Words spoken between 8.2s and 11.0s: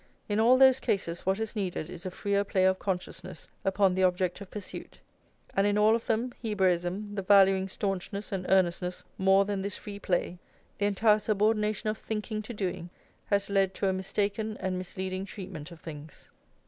and earnestness more than this free play, the